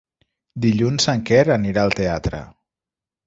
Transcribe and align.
Dilluns 0.63 1.05
en 1.13 1.21
Quer 1.29 1.43
anirà 1.57 1.83
al 1.83 1.95
teatre. 2.01 2.43